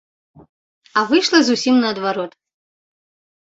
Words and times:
А 1.01 1.03
выйшла 1.11 1.39
зусім 1.49 1.75
наадварот. 1.85 2.31